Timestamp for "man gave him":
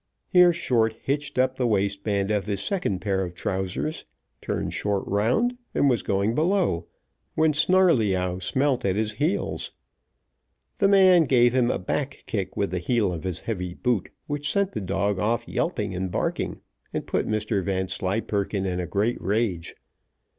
10.87-11.69